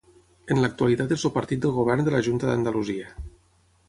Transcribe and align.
En 0.53 0.59
l'actualitat 0.61 1.11
és 1.15 1.25
el 1.29 1.33
partit 1.35 1.61
del 1.65 1.75
govern 1.75 2.07
de 2.07 2.13
la 2.15 2.21
Junta 2.29 2.49
d'Andalusia. 2.51 3.13